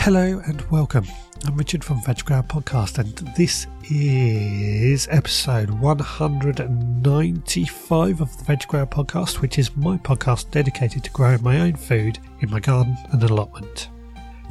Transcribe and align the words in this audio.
Hello 0.00 0.40
and 0.46 0.62
welcome. 0.70 1.04
I'm 1.44 1.58
Richard 1.58 1.84
from 1.84 2.00
Veg 2.00 2.24
Grower 2.24 2.42
Podcast, 2.42 2.96
and 2.96 3.14
this 3.36 3.66
is 3.90 5.06
episode 5.10 5.68
195 5.68 8.20
of 8.22 8.38
the 8.38 8.44
Veg 8.44 8.66
Grower 8.66 8.86
Podcast, 8.86 9.42
which 9.42 9.58
is 9.58 9.76
my 9.76 9.98
podcast 9.98 10.50
dedicated 10.50 11.04
to 11.04 11.10
growing 11.10 11.42
my 11.42 11.60
own 11.60 11.76
food 11.76 12.18
in 12.40 12.50
my 12.50 12.60
garden 12.60 12.96
and 13.12 13.22
allotment. 13.22 13.90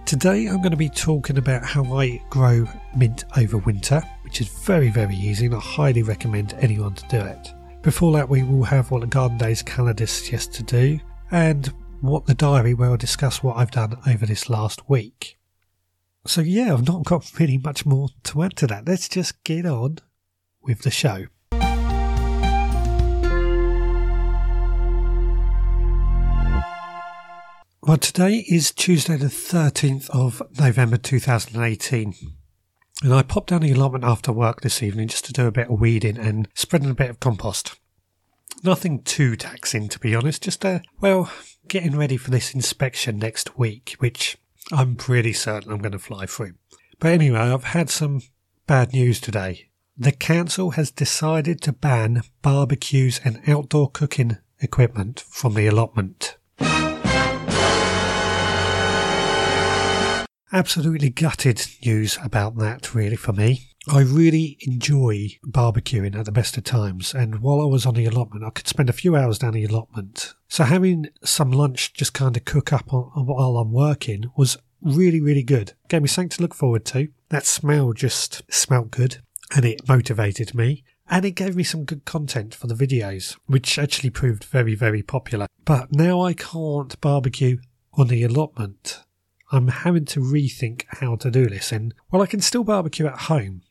Today, 0.05 0.45
I'm 0.45 0.57
going 0.57 0.69
to 0.69 0.77
be 0.77 0.87
talking 0.87 1.39
about 1.39 1.65
how 1.65 1.97
I 1.97 2.21
grow 2.29 2.67
mint 2.95 3.23
over 3.35 3.57
winter, 3.57 4.03
which 4.21 4.41
is 4.41 4.49
very, 4.49 4.91
very 4.91 5.15
easy, 5.15 5.47
and 5.47 5.55
I 5.55 5.59
highly 5.59 6.03
recommend 6.03 6.53
anyone 6.59 6.93
to 6.93 7.07
do 7.07 7.17
it. 7.17 7.55
Before 7.81 8.13
that, 8.13 8.29
we 8.29 8.43
will 8.43 8.65
have 8.65 8.91
what 8.91 9.01
the 9.01 9.07
Garden 9.07 9.39
Days 9.39 9.63
calendar 9.63 10.05
suggests 10.05 10.55
to 10.57 10.63
do, 10.63 10.99
and 11.31 11.73
what 12.01 12.27
the 12.27 12.35
diary 12.35 12.75
where 12.75 12.91
I'll 12.91 12.97
discuss 12.97 13.41
what 13.41 13.57
I've 13.57 13.71
done 13.71 13.97
over 14.05 14.27
this 14.27 14.47
last 14.47 14.87
week. 14.87 15.37
So, 16.27 16.41
yeah, 16.41 16.73
I've 16.73 16.87
not 16.87 17.05
got 17.05 17.31
really 17.39 17.57
much 17.57 17.85
more 17.85 18.09
to 18.23 18.43
add 18.43 18.55
to 18.57 18.67
that. 18.67 18.87
Let's 18.87 19.07
just 19.07 19.43
get 19.43 19.65
on 19.65 19.99
with 20.61 20.81
the 20.81 20.91
show. 20.91 21.27
Well, 27.81 27.97
today 27.97 28.45
is 28.47 28.71
Tuesday, 28.71 29.15
the 29.15 29.27
13th 29.27 30.09
of 30.11 30.43
November 30.59 30.97
2018. 30.97 32.13
And 33.01 33.13
I 33.13 33.23
popped 33.23 33.49
down 33.49 33.61
the 33.61 33.71
allotment 33.71 34.03
after 34.03 34.33
work 34.33 34.61
this 34.61 34.83
evening 34.83 35.07
just 35.07 35.25
to 35.25 35.33
do 35.33 35.47
a 35.47 35.51
bit 35.51 35.69
of 35.69 35.79
weeding 35.79 36.17
and 36.17 36.49
spreading 36.53 36.89
a 36.89 36.93
bit 36.93 37.09
of 37.09 37.21
compost. 37.21 37.79
Nothing 38.61 39.01
too 39.01 39.37
taxing, 39.37 39.87
to 39.87 39.97
be 39.97 40.13
honest, 40.13 40.43
just, 40.43 40.65
uh, 40.65 40.79
well, 40.99 41.31
getting 41.69 41.95
ready 41.95 42.17
for 42.17 42.29
this 42.29 42.53
inspection 42.53 43.17
next 43.17 43.57
week, 43.57 43.95
which 43.99 44.37
I'm 44.71 44.95
pretty 44.95 45.33
certain 45.33 45.71
I'm 45.71 45.79
going 45.79 45.93
to 45.93 45.99
fly 45.99 46.27
through. 46.27 46.53
But 46.99 47.11
anyway, 47.11 47.39
I've 47.39 47.63
had 47.63 47.89
some 47.89 48.21
bad 48.67 48.93
news 48.93 49.19
today. 49.19 49.69
The 49.97 50.11
council 50.11 50.71
has 50.71 50.91
decided 50.91 51.59
to 51.61 51.73
ban 51.73 52.21
barbecues 52.41 53.19
and 53.23 53.41
outdoor 53.47 53.89
cooking 53.89 54.37
equipment 54.61 55.21
from 55.21 55.55
the 55.55 55.65
allotment. 55.67 56.37
Absolutely 60.51 61.09
gutted 61.09 61.65
news 61.85 62.17
about 62.23 62.57
that, 62.57 62.93
really, 62.93 63.15
for 63.15 63.33
me. 63.33 63.68
I 63.91 64.01
really 64.01 64.57
enjoy 64.61 65.29
barbecuing 65.43 66.15
at 66.15 66.25
the 66.25 66.31
best 66.31 66.57
of 66.57 66.63
times, 66.63 67.15
and 67.15 67.41
while 67.41 67.59
I 67.59 67.65
was 67.65 67.87
on 67.87 67.95
the 67.95 68.05
allotment, 68.05 68.45
I 68.45 68.51
could 68.51 68.67
spend 68.67 68.87
a 68.87 68.93
few 68.93 69.15
hours 69.15 69.39
down 69.39 69.53
the 69.53 69.65
allotment. 69.65 70.35
So 70.47 70.63
having 70.63 71.07
some 71.23 71.51
lunch 71.51 71.93
just 71.93 72.13
kind 72.13 72.37
of 72.37 72.45
cook 72.45 72.71
up 72.71 72.93
on, 72.93 73.25
while 73.25 73.57
I'm 73.57 73.71
working 73.71 74.25
was 74.37 74.57
really, 74.79 75.19
really 75.19 75.41
good. 75.41 75.73
Gave 75.87 76.03
me 76.03 76.07
something 76.07 76.29
to 76.29 76.41
look 76.43 76.53
forward 76.53 76.85
to. 76.85 77.07
That 77.29 77.47
smell 77.47 77.93
just 77.93 78.43
smelt 78.53 78.91
good, 78.91 79.23
and 79.55 79.65
it 79.65 79.87
motivated 79.87 80.53
me. 80.53 80.83
And 81.09 81.25
it 81.25 81.31
gave 81.31 81.55
me 81.55 81.63
some 81.63 81.85
good 81.85 82.05
content 82.05 82.53
for 82.53 82.67
the 82.67 82.75
videos, 82.75 83.37
which 83.47 83.79
actually 83.79 84.11
proved 84.11 84.43
very, 84.43 84.75
very 84.75 85.01
popular. 85.01 85.47
But 85.65 85.91
now 85.91 86.21
I 86.21 86.33
can't 86.33 86.99
barbecue 87.01 87.57
on 87.93 88.07
the 88.07 88.23
allotment 88.23 88.99
I'm 89.51 89.67
having 89.67 90.05
to 90.05 90.19
rethink 90.19 90.83
how 90.87 91.15
to 91.17 91.31
do 91.31 91.47
this. 91.47 91.71
And 91.71 91.93
while 92.09 92.21
I 92.21 92.27
can 92.27 92.41
still 92.41 92.63
barbecue 92.63 93.07
at 93.07 93.21
home, 93.21 93.61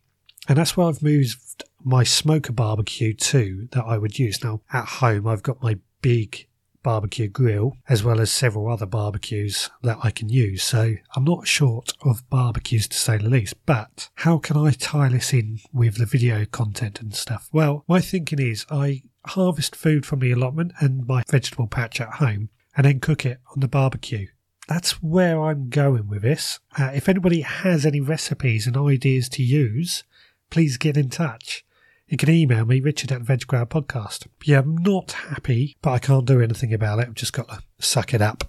and 0.48 0.56
that's 0.56 0.76
where 0.76 0.88
I've 0.88 1.02
moved 1.02 1.64
my 1.84 2.02
smoker 2.02 2.52
barbecue 2.52 3.12
to 3.14 3.68
that 3.72 3.84
I 3.84 3.98
would 3.98 4.18
use. 4.18 4.42
Now, 4.42 4.62
at 4.72 4.86
home, 4.86 5.26
I've 5.26 5.42
got 5.42 5.62
my 5.62 5.78
big 6.02 6.46
barbecue 6.82 7.28
grill 7.28 7.76
as 7.88 8.02
well 8.02 8.20
as 8.20 8.30
several 8.30 8.72
other 8.72 8.86
barbecues 8.86 9.70
that 9.82 9.98
I 10.02 10.10
can 10.10 10.28
use. 10.28 10.62
So 10.62 10.94
I'm 11.14 11.24
not 11.24 11.46
short 11.46 11.92
of 12.02 12.28
barbecues 12.30 12.88
to 12.88 12.96
say 12.96 13.18
the 13.18 13.28
least. 13.28 13.54
But 13.66 14.08
how 14.14 14.38
can 14.38 14.56
I 14.56 14.70
tie 14.70 15.08
this 15.08 15.32
in 15.32 15.60
with 15.72 15.98
the 15.98 16.06
video 16.06 16.46
content 16.46 17.00
and 17.00 17.14
stuff? 17.14 17.48
Well, 17.52 17.84
my 17.88 18.00
thinking 18.00 18.38
is 18.38 18.64
I 18.70 19.02
harvest 19.26 19.76
food 19.76 20.06
from 20.06 20.20
the 20.20 20.32
allotment 20.32 20.72
and 20.80 21.06
my 21.06 21.24
vegetable 21.28 21.66
patch 21.66 22.00
at 22.00 22.14
home 22.14 22.48
and 22.76 22.86
then 22.86 23.00
cook 23.00 23.26
it 23.26 23.38
on 23.54 23.60
the 23.60 23.68
barbecue 23.68 24.28
that's 24.68 25.02
where 25.02 25.42
I'm 25.42 25.70
going 25.70 26.08
with 26.08 26.20
this. 26.20 26.60
Uh, 26.78 26.90
if 26.94 27.08
anybody 27.08 27.40
has 27.40 27.86
any 27.86 28.00
recipes 28.00 28.66
and 28.66 28.76
ideas 28.76 29.30
to 29.30 29.42
use, 29.42 30.04
please 30.50 30.76
get 30.76 30.96
in 30.96 31.10
touch. 31.10 31.64
You 32.06 32.16
can 32.16 32.30
email 32.30 32.64
me, 32.64 32.80
richard 32.80 33.12
at 33.12 33.22
veggrower 33.22 33.68
podcast. 33.68 34.26
Yeah, 34.44 34.60
I'm 34.60 34.78
not 34.78 35.12
happy, 35.12 35.76
but 35.82 35.90
I 35.92 35.98
can't 35.98 36.24
do 36.24 36.40
anything 36.40 36.72
about 36.72 37.00
it. 37.00 37.08
I've 37.08 37.14
just 37.14 37.34
got 37.34 37.48
to 37.48 37.62
suck 37.78 38.14
it 38.14 38.22
up. 38.22 38.44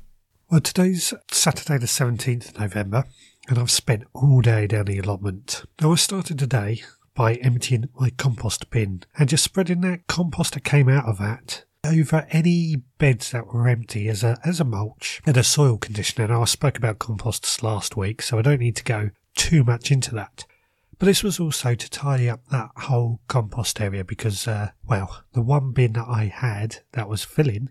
Well, 0.50 0.62
today's 0.62 1.14
Saturday, 1.30 1.78
the 1.78 1.86
17th 1.86 2.50
of 2.50 2.60
November, 2.60 3.04
and 3.50 3.60
I've 3.60 3.70
spent 3.70 4.06
all 4.14 4.42
day 4.42 4.66
down 4.66 4.86
the 4.86 5.00
allotment. 5.00 5.64
Now, 5.82 5.92
I 5.92 5.96
started 5.96 6.40
today 6.40 6.84
by 7.14 7.36
emptying 7.36 7.90
my 8.00 8.12
compost 8.12 8.70
bin 8.70 9.04
and 9.18 9.28
just 9.28 9.44
spreading 9.44 9.82
that 9.82 10.08
compost 10.08 10.54
that 10.54 10.64
came 10.64 10.88
out 10.88 11.06
of 11.06 11.18
that 11.20 11.66
over 11.86 12.26
any 12.30 12.78
beds 12.98 13.32
that 13.32 13.48
were 13.48 13.68
empty 13.68 14.08
as 14.08 14.24
a 14.24 14.38
as 14.46 14.60
a 14.60 14.66
mulch 14.66 15.22
and 15.26 15.38
a 15.38 15.44
soil 15.44 15.78
conditioner. 15.78 16.28
Now 16.28 16.42
I 16.42 16.46
spoke 16.46 16.78
about 16.78 17.00
composts 17.00 17.62
last 17.62 17.98
week, 17.98 18.22
so 18.22 18.38
I 18.38 18.42
don't 18.42 18.60
need 18.60 18.76
to 18.78 18.84
go 18.84 19.10
too 19.36 19.64
much 19.64 19.92
into 19.92 20.14
that. 20.16 20.46
But 21.00 21.06
this 21.06 21.24
was 21.24 21.40
also 21.40 21.76
to 21.76 21.90
tidy 21.90 22.30
up 22.30 22.46
that 22.48 22.72
whole 22.76 23.22
compost 23.30 23.80
area 23.80 24.04
because, 24.04 24.48
uh, 24.50 24.72
well, 24.86 25.24
the 25.32 25.42
one 25.42 25.72
bin 25.72 25.94
that 25.94 26.08
I 26.10 26.26
had 26.26 26.80
that 26.92 27.08
was 27.08 27.24
filling, 27.24 27.70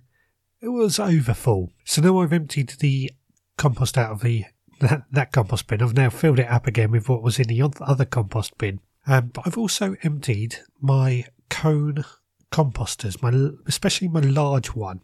it 0.63 0.69
was 0.69 0.99
overfull. 0.99 1.71
So 1.85 2.01
now 2.01 2.21
I've 2.21 2.33
emptied 2.33 2.71
the 2.81 3.11
compost 3.59 3.99
out 3.99 4.13
of 4.13 4.23
the 4.23 4.47
that, 4.81 5.03
that 5.13 5.33
compost 5.33 5.67
bin. 5.67 5.83
I've 5.83 5.95
now 5.95 6.09
filled 6.09 6.39
it 6.39 6.49
up 6.49 6.67
again 6.67 6.91
with 6.91 7.09
what 7.09 7.23
was 7.23 7.39
in 7.39 7.49
the 7.49 7.71
other 7.83 8.07
compost 8.07 8.57
bin. 8.57 8.81
Um, 9.07 9.31
but 9.35 9.47
I've 9.47 9.59
also 9.59 9.97
emptied 10.03 10.57
my 10.81 11.27
cone 11.51 12.05
composters, 12.51 13.23
my 13.23 13.59
especially 13.67 14.09
my 14.09 14.21
large 14.21 14.75
one. 14.75 15.03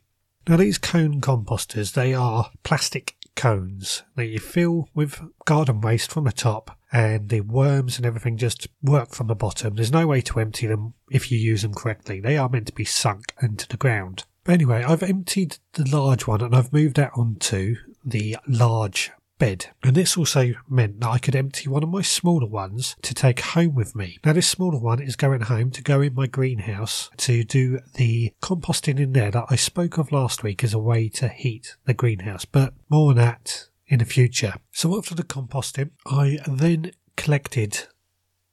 Now 0.49 0.57
these 0.57 0.79
cone 0.79 1.21
composters, 1.21 1.93
they 1.93 2.15
are 2.15 2.51
plastic 2.63 3.17
cones 3.35 4.03
that 4.17 4.27
you 4.27 4.39
fill 4.39 4.89
with 4.95 5.21
garden 5.45 5.81
waste 5.81 6.11
from 6.11 6.25
the 6.25 6.33
top 6.33 6.79
and 6.95 7.29
the 7.29 7.41
worms 7.41 7.97
and 7.97 8.07
everything 8.07 8.37
just 8.37 8.69
work 8.81 9.11
from 9.11 9.27
the 9.27 9.35
bottom. 9.35 9.75
There's 9.75 9.91
no 9.91 10.07
way 10.07 10.21
to 10.21 10.39
empty 10.39 10.69
them 10.69 10.95
if 11.11 11.31
you 11.31 11.37
use 11.37 11.63
them 11.63 11.75
correctly. 11.75 12.21
They 12.21 12.39
are 12.39 12.49
meant 12.49 12.69
to 12.69 12.73
be 12.73 12.85
sunk 12.85 13.35
into 13.43 13.67
the 13.67 13.77
ground. 13.77 14.23
But 14.45 14.53
anyway, 14.53 14.85
I've 14.85 15.03
emptied 15.03 15.59
the 15.73 15.91
large 15.91 16.29
one 16.29 16.41
and 16.41 16.55
I've 16.55 16.73
moved 16.73 16.95
that 16.97 17.11
onto 17.17 17.75
the 18.05 18.37
large 18.47 19.11
bed. 19.39 19.67
And 19.83 19.97
this 19.97 20.17
also 20.17 20.53
meant 20.69 21.01
that 21.01 21.09
I 21.09 21.19
could 21.19 21.35
empty 21.35 21.69
one 21.69 21.83
of 21.83 21.89
my 21.89 22.03
smaller 22.03 22.47
ones 22.47 22.95
to 23.03 23.13
take 23.13 23.41
home 23.41 23.75
with 23.75 23.97
me. 23.97 24.19
Now, 24.25 24.35
this 24.35 24.47
smaller 24.47 24.79
one 24.79 25.03
is 25.03 25.17
going 25.17 25.41
home 25.41 25.73
to 25.73 25.83
go 25.83 26.01
in 26.01 26.15
my 26.15 26.29
greenhouse 26.29 27.11
to 27.17 27.43
do 27.43 27.81
the 27.95 28.33
composting 28.41 29.01
in 29.01 29.15
there 29.15 29.33
that 29.33 29.47
I 29.51 29.57
spoke 29.57 29.99
of 29.99 30.13
last 30.13 30.45
week 30.45 30.63
as 30.63 30.73
a 30.73 30.79
way 30.79 31.09
to 31.09 31.27
heat 31.27 31.77
the 31.87 31.95
greenhouse, 31.95 32.45
but 32.45 32.75
more 32.89 33.11
on 33.11 33.17
that 33.17 33.67
in 33.87 33.99
the 33.99 34.05
future. 34.05 34.55
So, 34.73 34.97
after 34.97 35.15
the 35.15 35.23
composting, 35.23 35.91
I 36.07 36.39
then 36.47 36.93
collected 37.17 37.87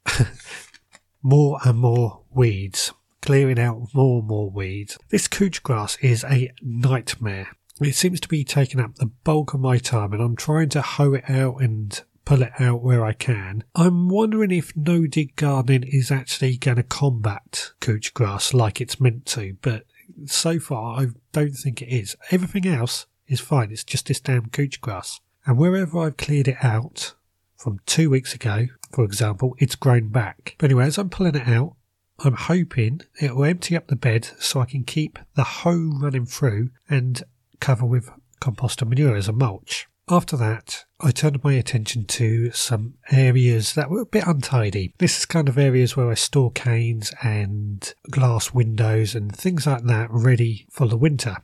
more 1.24 1.60
and 1.64 1.80
more 1.80 2.24
weeds 2.30 2.92
clearing 3.22 3.60
out 3.60 3.88
more 3.94 4.20
and 4.20 4.28
more 4.28 4.50
weeds. 4.50 4.98
This 5.10 5.28
couch 5.28 5.64
grass 5.64 5.98
is 6.02 6.24
a 6.24 6.52
nightmare. 6.62 7.50
It 7.80 7.96
seems 7.96 8.20
to 8.22 8.28
be 8.28 8.44
taking 8.44 8.80
up 8.80 8.96
the 8.96 9.12
bulk 9.24 9.54
of 9.54 9.60
my 9.60 9.78
time, 9.78 10.14
and 10.14 10.22
I'm 10.22 10.36
trying 10.36 10.70
to 10.70 10.82
hoe 10.82 11.14
it 11.14 11.30
out 11.30 11.62
and 11.62 12.00
pull 12.26 12.44
it 12.44 12.52
out 12.60 12.84
where 12.84 13.04
I 13.04 13.14
can. 13.14 13.64
I'm 13.76 14.10
wondering 14.10 14.52
if 14.52 14.76
no 14.76 15.08
dig 15.08 15.36
gardening 15.36 15.84
is 15.84 16.12
actually 16.12 16.58
going 16.58 16.78
to 16.78 16.84
combat 16.84 17.72
couch 17.80 18.14
grass 18.14 18.54
like 18.54 18.80
it's 18.80 19.00
meant 19.00 19.26
to, 19.28 19.58
but 19.62 19.86
so 20.26 20.60
far 20.60 21.02
I 21.02 21.08
don't 21.32 21.54
think 21.54 21.82
it 21.82 21.90
is. 21.90 22.16
Everything 22.30 22.68
else 22.68 23.08
is 23.28 23.40
fine, 23.40 23.72
it's 23.72 23.84
just 23.84 24.08
this 24.08 24.20
damn 24.20 24.48
couch 24.48 24.82
grass. 24.82 25.20
And 25.46 25.58
wherever 25.58 26.00
I've 26.00 26.18
cleared 26.18 26.48
it 26.48 26.64
out 26.64 27.14
from 27.58 27.80
two 27.86 28.10
weeks 28.10 28.34
ago, 28.34 28.68
for 28.92 29.04
example, 29.04 29.56
it's 29.58 29.76
grown 29.76 30.10
back. 30.10 30.56
But 30.58 30.66
anyway, 30.66 30.86
as 30.86 30.98
I'm 30.98 31.10
pulling 31.10 31.36
it 31.36 31.48
out, 31.48 31.76
I'm 32.20 32.36
hoping 32.36 33.02
it 33.20 33.36
will 33.36 33.46
empty 33.46 33.76
up 33.76 33.88
the 33.88 33.96
bed 33.96 34.30
so 34.40 34.60
I 34.60 34.66
can 34.66 34.84
keep 34.84 35.18
the 35.36 35.44
hoe 35.44 35.98
running 36.00 36.26
through 36.26 36.70
and 36.90 37.24
cover 37.60 37.86
with 37.86 38.10
compost 38.40 38.82
and 38.82 38.90
manure 38.90 39.16
as 39.16 39.28
a 39.28 39.34
mulch. 39.34 39.88
After 40.10 40.36
that, 40.38 40.86
I 41.00 41.12
turned 41.12 41.44
my 41.44 41.54
attention 41.54 42.06
to 42.06 42.52
some 42.52 42.96
areas 43.12 43.76
that 43.76 43.90
were 43.90 44.02
a 44.02 44.06
bit 44.06 44.28
untidy. 44.28 44.94
This 44.98 45.20
is 45.20 45.26
kind 45.26 45.48
of 45.48 45.58
areas 45.58 45.96
where 45.96 46.10
I 46.10 46.16
store 46.16 46.52
canes 46.52 47.14
and 47.24 47.94
glass 48.10 48.54
windows 48.54 49.16
and 49.16 49.34
things 49.34 49.66
like 49.66 49.84
that 49.86 50.10
ready 50.12 50.68
for 50.70 50.88
the 50.88 50.98
winter. 50.98 51.38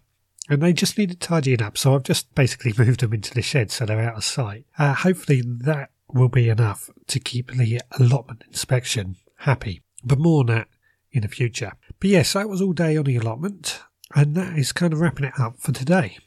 And 0.50 0.62
they 0.62 0.74
just 0.74 0.98
needed 0.98 1.20
tidying 1.20 1.62
up, 1.62 1.78
so 1.78 1.96
I've 1.96 2.04
just 2.04 2.34
basically 2.34 2.74
moved 2.78 3.02
them 3.02 3.14
into 3.14 3.34
the 3.34 3.42
shed 3.42 3.72
so 3.72 3.86
they're 3.86 4.00
out 4.00 4.18
of 4.18 4.24
sight. 4.24 4.66
Uh, 4.78 4.94
hopefully, 4.94 5.42
that 5.46 5.92
will 6.12 6.30
be 6.30 6.50
enough 6.50 6.90
to 7.08 7.20
keep 7.20 7.52
the 7.52 7.82
allotment 8.00 8.44
inspection 8.48 9.18
happy. 9.40 9.82
But 10.04 10.20
more 10.20 10.42
on 10.42 10.46
that 10.48 10.68
in 11.12 11.22
the 11.22 11.28
future. 11.28 11.74
But 12.00 12.10
yes, 12.10 12.34
that 12.34 12.50
was 12.50 12.62
all 12.62 12.74
day 12.74 12.96
on 12.98 13.06
the 13.06 13.18
allotment. 13.18 13.82
And 14.16 14.36
that 14.36 14.58
is 14.58 14.72
kind 14.72 14.94
of 14.94 15.02
wrapping 15.02 15.26
it 15.26 15.40
up 15.40 15.60
for 15.60 15.74
today. 15.74 16.18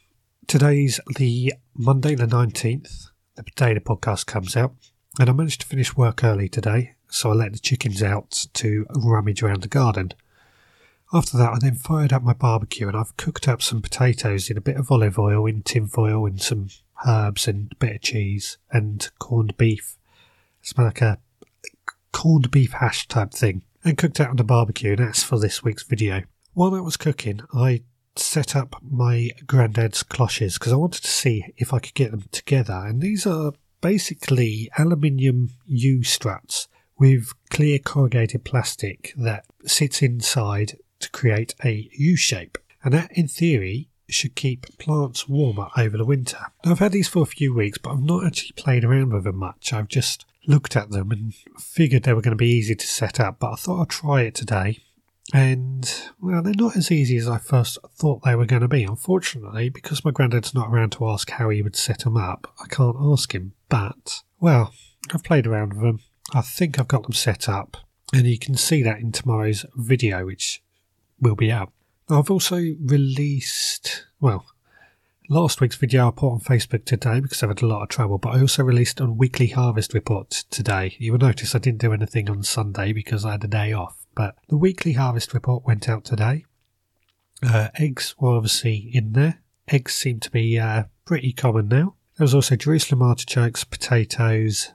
Today's 0.47 0.99
the 1.15 1.53
Monday, 1.73 2.13
the 2.13 2.27
19th, 2.27 3.07
the 3.35 3.43
potato 3.43 3.79
podcast 3.79 4.27
comes 4.27 4.55
out. 4.55 4.75
And 5.19 5.29
I 5.29 5.33
managed 5.33 5.61
to 5.61 5.67
finish 5.67 5.97
work 5.97 6.23
early 6.23 6.47
today, 6.47 6.95
so 7.09 7.31
I 7.31 7.33
let 7.33 7.53
the 7.53 7.59
chickens 7.59 8.01
out 8.01 8.47
to 8.53 8.85
rummage 8.95 9.43
around 9.43 9.61
the 9.61 9.67
garden. 9.67 10.13
After 11.13 11.37
that, 11.37 11.51
I 11.53 11.59
then 11.59 11.75
fired 11.75 12.13
up 12.13 12.23
my 12.23 12.33
barbecue 12.33 12.87
and 12.87 12.95
I've 12.95 13.17
cooked 13.17 13.47
up 13.47 13.61
some 13.61 13.81
potatoes 13.81 14.49
in 14.49 14.57
a 14.57 14.61
bit 14.61 14.77
of 14.77 14.89
olive 14.91 15.19
oil, 15.19 15.45
in 15.45 15.61
tin 15.61 15.87
foil, 15.87 16.25
and 16.25 16.41
some 16.41 16.69
herbs 17.05 17.47
and 17.49 17.69
a 17.71 17.75
bit 17.75 17.95
of 17.95 18.01
cheese 18.01 18.57
and 18.71 19.09
corned 19.19 19.57
beef. 19.57 19.97
It's 20.61 20.77
like 20.77 21.01
a 21.01 21.19
corned 22.13 22.49
beef 22.49 22.71
hash 22.73 23.07
type 23.07 23.31
thing. 23.33 23.63
And 23.83 23.97
cooked 23.97 24.19
out 24.19 24.29
on 24.29 24.35
the 24.35 24.43
barbecue, 24.43 24.91
and 24.91 24.99
that's 24.99 25.23
for 25.23 25.39
this 25.39 25.63
week's 25.63 25.83
video. 25.83 26.21
While 26.53 26.71
that 26.71 26.83
was 26.83 26.97
cooking, 26.97 27.41
I 27.53 27.81
set 28.15 28.55
up 28.55 28.75
my 28.81 29.31
granddad's 29.47 30.03
cloches 30.03 30.59
because 30.59 30.71
I 30.71 30.77
wanted 30.77 31.01
to 31.03 31.09
see 31.09 31.45
if 31.57 31.73
I 31.73 31.79
could 31.79 31.95
get 31.95 32.11
them 32.11 32.25
together. 32.31 32.85
And 32.85 33.01
these 33.01 33.25
are 33.25 33.53
basically 33.81 34.69
aluminium 34.77 35.49
U 35.65 36.03
struts 36.03 36.67
with 36.99 37.33
clear 37.49 37.79
corrugated 37.79 38.43
plastic 38.43 39.13
that 39.17 39.45
sits 39.65 40.03
inside 40.03 40.77
to 41.01 41.09
create 41.11 41.55
a 41.63 41.89
U 41.93 42.15
shape. 42.15 42.57
And 42.83 42.93
that, 42.93 43.11
in 43.13 43.27
theory, 43.27 43.89
should 44.09 44.35
keep 44.35 44.77
plants 44.77 45.27
warmer 45.27 45.69
over 45.77 45.97
the 45.97 46.05
winter. 46.05 46.37
Now, 46.65 46.71
I've 46.71 46.79
had 46.79 46.91
these 46.91 47.07
for 47.07 47.23
a 47.23 47.27
few 47.27 47.53
weeks, 47.53 47.77
but 47.77 47.91
I've 47.91 48.03
not 48.03 48.25
actually 48.25 48.53
played 48.53 48.83
around 48.83 49.13
with 49.13 49.23
them 49.23 49.37
much. 49.37 49.73
I've 49.73 49.87
just 49.87 50.25
looked 50.47 50.75
at 50.75 50.89
them 50.89 51.11
and 51.11 51.33
figured 51.59 52.03
they 52.03 52.13
were 52.13 52.21
going 52.21 52.31
to 52.31 52.35
be 52.35 52.49
easy 52.49 52.75
to 52.75 52.87
set 52.87 53.19
up, 53.19 53.39
but 53.39 53.53
I 53.53 53.55
thought 53.55 53.81
I'd 53.81 53.89
try 53.89 54.21
it 54.21 54.35
today. 54.35 54.79
And, 55.33 55.89
well, 56.19 56.41
they're 56.41 56.53
not 56.55 56.75
as 56.75 56.91
easy 56.91 57.15
as 57.15 57.27
I 57.27 57.37
first 57.37 57.77
thought 57.95 58.23
they 58.23 58.35
were 58.35 58.45
going 58.45 58.63
to 58.63 58.67
be. 58.67 58.83
Unfortunately, 58.83 59.69
because 59.69 60.03
my 60.03 60.11
granddad's 60.11 60.53
not 60.53 60.69
around 60.69 60.91
to 60.93 61.07
ask 61.07 61.29
how 61.29 61.49
he 61.49 61.61
would 61.61 61.75
set 61.75 61.99
them 61.99 62.17
up, 62.17 62.51
I 62.61 62.67
can't 62.67 62.97
ask 62.99 63.33
him. 63.33 63.53
But, 63.69 64.23
well, 64.39 64.73
I've 65.13 65.23
played 65.23 65.47
around 65.47 65.73
with 65.73 65.83
them. 65.83 65.99
I 66.33 66.41
think 66.41 66.79
I've 66.79 66.87
got 66.87 67.03
them 67.03 67.13
set 67.13 67.47
up. 67.47 67.77
And 68.13 68.27
you 68.27 68.37
can 68.37 68.55
see 68.55 68.83
that 68.83 68.99
in 68.99 69.13
tomorrow's 69.13 69.65
video, 69.75 70.25
which 70.25 70.61
will 71.21 71.35
be 71.35 71.51
out. 71.51 71.71
I've 72.09 72.31
also 72.31 72.57
released, 72.81 74.05
well, 74.19 74.45
last 75.29 75.61
week's 75.61 75.77
video 75.77 76.07
I 76.07 76.11
put 76.11 76.29
on 76.29 76.39
Facebook 76.41 76.83
today 76.83 77.21
because 77.21 77.41
I've 77.41 77.49
had 77.49 77.61
a 77.61 77.67
lot 77.67 77.83
of 77.83 77.89
trouble, 77.89 78.17
but 78.17 78.35
I 78.35 78.41
also 78.41 78.63
released 78.63 78.99
a 78.99 79.05
weekly 79.05 79.47
harvest 79.47 79.93
report 79.93 80.29
today. 80.49 80.95
You 80.99 81.13
will 81.13 81.19
notice 81.19 81.55
I 81.55 81.59
didn't 81.59 81.79
do 81.79 81.93
anything 81.93 82.29
on 82.29 82.43
Sunday 82.43 82.91
because 82.91 83.23
I 83.23 83.31
had 83.31 83.43
a 83.45 83.47
day 83.47 83.71
off, 83.71 84.05
but 84.13 84.35
the 84.49 84.57
weekly 84.57 84.93
harvest 84.93 85.33
report 85.33 85.65
went 85.65 85.87
out 85.87 86.03
today. 86.03 86.45
Uh, 87.41 87.69
eggs 87.75 88.15
were 88.19 88.35
obviously 88.35 88.91
in 88.93 89.13
there. 89.13 89.41
Eggs 89.67 89.95
seem 89.95 90.19
to 90.19 90.31
be 90.31 90.59
uh, 90.59 90.83
pretty 91.05 91.31
common 91.31 91.69
now. 91.69 91.95
There 92.17 92.25
was 92.25 92.35
also 92.35 92.55
Jerusalem 92.55 93.01
artichokes, 93.01 93.63
potatoes, 93.63 94.71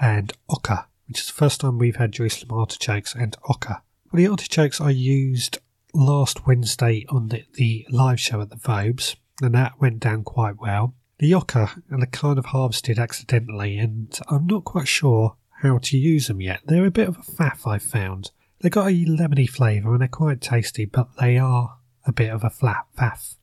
and 0.00 0.32
oca, 0.48 0.88
which 1.06 1.20
is 1.20 1.26
the 1.26 1.32
first 1.32 1.60
time 1.60 1.78
we've 1.78 1.96
had 1.96 2.12
Jerusalem 2.12 2.58
artichokes 2.58 3.14
and 3.14 3.36
oca. 3.48 3.82
For 4.10 4.16
the 4.16 4.26
artichokes, 4.26 4.80
I 4.80 4.90
used 4.90 5.58
last 5.94 6.46
Wednesday 6.46 7.04
on 7.08 7.28
the, 7.28 7.44
the 7.54 7.86
live 7.90 8.20
show 8.20 8.40
at 8.40 8.50
the 8.50 8.56
Vobes, 8.56 9.16
and 9.40 9.54
that 9.54 9.80
went 9.80 10.00
down 10.00 10.24
quite 10.24 10.60
well. 10.60 10.94
The 11.18 11.34
oca 11.34 11.82
and 11.90 12.02
I 12.02 12.06
kind 12.06 12.38
of 12.38 12.46
harvested 12.46 12.98
accidentally, 12.98 13.78
and 13.78 14.18
I'm 14.28 14.46
not 14.46 14.64
quite 14.64 14.88
sure 14.88 15.36
how 15.62 15.78
to 15.78 15.96
use 15.96 16.26
them 16.26 16.40
yet. 16.40 16.60
They're 16.66 16.86
a 16.86 16.90
bit 16.90 17.08
of 17.08 17.18
a 17.18 17.22
faff, 17.22 17.66
I've 17.66 17.82
found. 17.82 18.32
They've 18.60 18.72
got 18.72 18.88
a 18.88 19.04
lemony 19.04 19.48
flavour 19.48 19.92
and 19.92 20.00
they're 20.00 20.08
quite 20.08 20.40
tasty, 20.40 20.84
but 20.84 21.16
they 21.20 21.38
are 21.38 21.78
a 22.06 22.12
bit 22.12 22.30
of 22.30 22.44
a 22.44 22.50
flat 22.50 22.86
faff. 22.98 23.36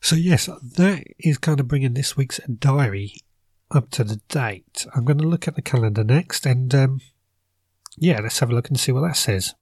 So, 0.00 0.16
yes, 0.16 0.46
that 0.46 1.04
is 1.18 1.38
kind 1.38 1.60
of 1.60 1.68
bringing 1.68 1.94
this 1.94 2.16
week's 2.16 2.38
diary 2.38 3.14
up 3.70 3.90
to 3.90 4.04
the 4.04 4.20
date. 4.28 4.86
I'm 4.94 5.04
going 5.04 5.18
to 5.18 5.26
look 5.26 5.48
at 5.48 5.56
the 5.56 5.62
calendar 5.62 6.04
next, 6.04 6.46
and 6.46 6.72
um, 6.74 7.00
yeah, 7.96 8.20
let's 8.20 8.38
have 8.38 8.50
a 8.50 8.54
look 8.54 8.68
and 8.68 8.78
see 8.78 8.92
what 8.92 9.02
that 9.02 9.16
says. 9.16 9.54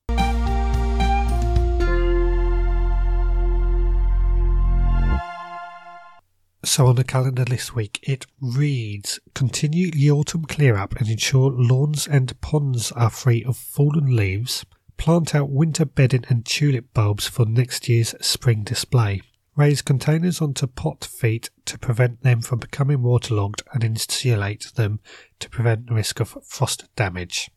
So 6.64 6.86
on 6.86 6.96
the 6.96 7.04
calendar 7.04 7.44
this 7.44 7.74
week, 7.74 8.00
it 8.02 8.24
reads 8.40 9.20
Continue 9.34 9.90
the 9.90 10.10
autumn 10.10 10.46
clear 10.46 10.76
up 10.76 10.96
and 10.96 11.08
ensure 11.08 11.50
lawns 11.50 12.06
and 12.06 12.40
ponds 12.40 12.90
are 12.92 13.10
free 13.10 13.44
of 13.44 13.58
fallen 13.58 14.16
leaves. 14.16 14.64
Plant 14.96 15.34
out 15.34 15.50
winter 15.50 15.84
bedding 15.84 16.24
and 16.30 16.46
tulip 16.46 16.94
bulbs 16.94 17.28
for 17.28 17.44
next 17.44 17.88
year's 17.88 18.14
spring 18.20 18.62
display. 18.64 19.20
Raise 19.56 19.82
containers 19.82 20.40
onto 20.40 20.66
pot 20.66 21.04
feet 21.04 21.50
to 21.66 21.78
prevent 21.78 22.22
them 22.22 22.40
from 22.40 22.60
becoming 22.60 23.02
waterlogged 23.02 23.62
and 23.72 23.84
insulate 23.84 24.72
them 24.74 25.00
to 25.40 25.50
prevent 25.50 25.86
the 25.86 25.94
risk 25.94 26.18
of 26.18 26.38
frost 26.44 26.86
damage. 26.96 27.50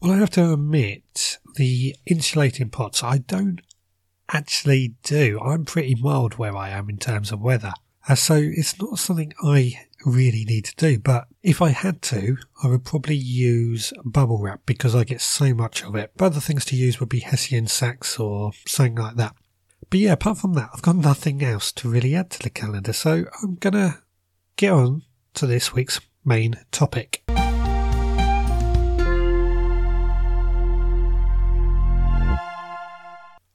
Well, 0.00 0.12
I 0.12 0.16
have 0.16 0.30
to 0.30 0.54
admit, 0.54 1.38
the 1.56 1.94
insulating 2.06 2.70
pots 2.70 3.04
I 3.04 3.18
don't 3.18 3.60
actually 4.32 4.94
do. 5.02 5.38
I'm 5.40 5.66
pretty 5.66 5.94
mild 5.94 6.34
where 6.38 6.56
I 6.56 6.70
am 6.70 6.88
in 6.88 6.96
terms 6.96 7.30
of 7.30 7.40
weather. 7.40 7.74
So 8.12 8.34
it's 8.36 8.78
not 8.78 8.98
something 8.98 9.32
I 9.42 9.80
really 10.04 10.44
need 10.44 10.66
to 10.66 10.76
do, 10.76 10.98
but 10.98 11.26
if 11.42 11.62
I 11.62 11.70
had 11.70 12.02
to, 12.02 12.36
I 12.62 12.68
would 12.68 12.84
probably 12.84 13.16
use 13.16 13.94
bubble 14.04 14.40
wrap 14.40 14.60
because 14.66 14.94
I 14.94 15.04
get 15.04 15.22
so 15.22 15.54
much 15.54 15.82
of 15.82 15.96
it. 15.96 16.12
But 16.16 16.26
other 16.26 16.40
things 16.40 16.66
to 16.66 16.76
use 16.76 17.00
would 17.00 17.08
be 17.08 17.20
Hessian 17.20 17.66
sacks 17.66 18.18
or 18.18 18.52
something 18.66 18.96
like 18.96 19.16
that. 19.16 19.34
But 19.88 20.00
yeah, 20.00 20.12
apart 20.12 20.38
from 20.38 20.52
that, 20.52 20.70
I've 20.74 20.82
got 20.82 20.96
nothing 20.96 21.42
else 21.42 21.72
to 21.72 21.88
really 21.88 22.14
add 22.14 22.30
to 22.32 22.38
the 22.40 22.50
calendar, 22.50 22.92
so 22.92 23.24
I'm 23.42 23.56
gonna 23.56 24.02
get 24.56 24.72
on 24.72 25.02
to 25.34 25.46
this 25.46 25.72
week's 25.72 26.00
main 26.24 26.56
topic. 26.70 27.22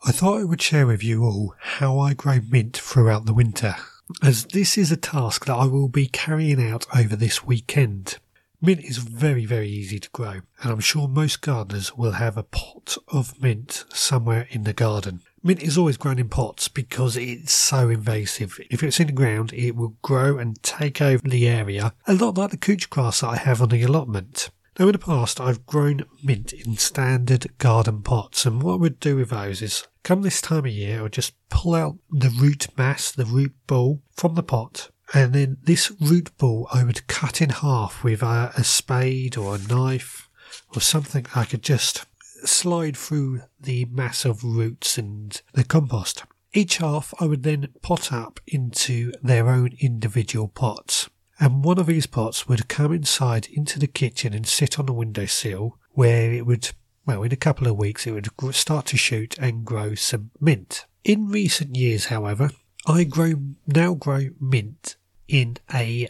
I 0.01 0.11
thought 0.11 0.41
I 0.41 0.43
would 0.43 0.61
share 0.61 0.87
with 0.87 1.03
you 1.03 1.23
all 1.23 1.55
how 1.59 1.99
I 1.99 2.13
grow 2.13 2.39
mint 2.49 2.75
throughout 2.77 3.25
the 3.25 3.33
winter 3.33 3.75
as 4.21 4.45
this 4.45 4.77
is 4.77 4.91
a 4.91 4.97
task 4.97 5.45
that 5.45 5.55
I 5.55 5.65
will 5.65 5.87
be 5.87 6.07
carrying 6.07 6.61
out 6.61 6.85
over 6.95 7.15
this 7.15 7.43
weekend. 7.43 8.17
Mint 8.61 8.81
is 8.83 8.97
very, 8.97 9.45
very 9.45 9.69
easy 9.69 9.99
to 9.99 10.09
grow, 10.09 10.41
and 10.61 10.71
I'm 10.71 10.81
sure 10.81 11.07
most 11.07 11.41
gardeners 11.41 11.95
will 11.95 12.13
have 12.13 12.35
a 12.35 12.43
pot 12.43 12.97
of 13.07 13.41
mint 13.41 13.85
somewhere 13.93 14.47
in 14.49 14.65
the 14.65 14.73
garden. 14.73 15.21
Mint 15.41 15.61
is 15.61 15.77
always 15.77 15.95
grown 15.95 16.19
in 16.19 16.27
pots 16.27 16.67
because 16.67 17.15
it's 17.15 17.53
so 17.53 17.87
invasive. 17.87 18.59
If 18.69 18.83
it's 18.83 18.99
in 18.99 19.07
the 19.07 19.13
ground, 19.13 19.53
it 19.53 19.77
will 19.77 19.95
grow 20.01 20.37
and 20.37 20.61
take 20.61 21.01
over 21.01 21.25
the 21.25 21.47
area, 21.47 21.93
a 22.05 22.13
lot 22.13 22.37
like 22.37 22.51
the 22.51 22.57
couch 22.57 22.89
grass 22.89 23.21
that 23.21 23.29
I 23.29 23.35
have 23.37 23.61
on 23.61 23.69
the 23.69 23.81
allotment. 23.83 24.49
Now, 24.79 24.85
in 24.85 24.93
the 24.93 24.99
past, 24.99 25.41
I've 25.41 25.65
grown 25.65 26.05
mint 26.23 26.53
in 26.53 26.77
standard 26.77 27.57
garden 27.57 28.01
pots, 28.01 28.45
and 28.45 28.63
what 28.63 28.75
I 28.75 28.77
would 28.77 29.01
do 29.01 29.17
with 29.17 29.31
those 29.31 29.61
is 29.61 29.85
come 30.03 30.21
this 30.21 30.39
time 30.39 30.59
of 30.59 30.67
year, 30.67 30.99
I 30.99 31.01
would 31.01 31.11
just 31.11 31.33
pull 31.49 31.75
out 31.75 31.97
the 32.09 32.29
root 32.29 32.67
mass, 32.77 33.11
the 33.11 33.25
root 33.25 33.53
ball 33.67 34.01
from 34.13 34.35
the 34.35 34.43
pot, 34.43 34.89
and 35.13 35.33
then 35.33 35.57
this 35.63 35.91
root 35.99 36.29
ball 36.37 36.69
I 36.71 36.85
would 36.85 37.07
cut 37.07 37.41
in 37.41 37.49
half 37.49 38.05
with 38.05 38.23
a, 38.23 38.53
a 38.55 38.63
spade 38.63 39.35
or 39.35 39.55
a 39.55 39.67
knife 39.67 40.29
or 40.73 40.79
something 40.79 41.25
I 41.35 41.43
could 41.43 41.61
just 41.61 42.05
slide 42.45 42.95
through 42.95 43.41
the 43.59 43.83
mass 43.83 44.23
of 44.23 44.45
roots 44.45 44.97
and 44.97 45.41
the 45.51 45.65
compost. 45.65 46.23
Each 46.53 46.77
half 46.77 47.13
I 47.19 47.25
would 47.25 47.43
then 47.43 47.67
pot 47.81 48.13
up 48.13 48.39
into 48.47 49.11
their 49.21 49.49
own 49.49 49.71
individual 49.81 50.47
pots 50.47 51.09
and 51.39 51.63
one 51.63 51.79
of 51.79 51.87
these 51.87 52.07
pots 52.07 52.47
would 52.47 52.67
come 52.67 52.93
inside 52.93 53.47
into 53.47 53.79
the 53.79 53.87
kitchen 53.87 54.33
and 54.33 54.45
sit 54.45 54.77
on 54.77 54.85
the 54.85 54.93
windowsill 54.93 55.77
where 55.91 56.31
it 56.33 56.45
would, 56.45 56.71
well, 57.05 57.23
in 57.23 57.31
a 57.31 57.37
couple 57.37 57.67
of 57.67 57.77
weeks, 57.77 58.05
it 58.05 58.11
would 58.11 58.55
start 58.55 58.85
to 58.87 58.97
shoot 58.97 59.37
and 59.37 59.65
grow 59.65 59.95
some 59.95 60.31
mint. 60.39 60.85
In 61.03 61.27
recent 61.27 61.75
years, 61.75 62.05
however, 62.05 62.51
I 62.85 63.05
grow, 63.05 63.33
now 63.67 63.93
grow 63.93 64.29
mint 64.39 64.97
in 65.27 65.57
a 65.73 66.09